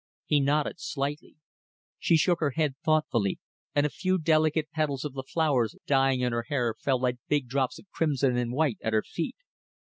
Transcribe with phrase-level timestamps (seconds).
[0.25, 1.35] He nodded slightly.
[1.99, 3.37] She shook her head thoughtfully,
[3.75, 7.47] and a few delicate petals of the flowers dying in her hair fell like big
[7.47, 9.35] drops of crimson and white at her feet.